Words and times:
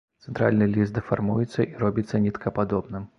Цэнтральны 0.27 0.67
ліст 0.77 0.95
дэфармуецца 0.95 1.65
і 1.65 1.77
робіцца 1.83 2.25
ніткападобным. 2.25 3.07